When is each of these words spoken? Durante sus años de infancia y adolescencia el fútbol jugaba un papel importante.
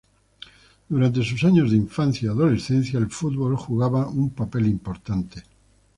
Durante 0.89 1.21
sus 1.23 1.43
años 1.43 1.69
de 1.69 1.77
infancia 1.77 2.25
y 2.25 2.29
adolescencia 2.31 2.97
el 2.97 3.11
fútbol 3.11 3.55
jugaba 3.55 4.07
un 4.09 4.31
papel 4.31 4.65
importante. 4.65 5.43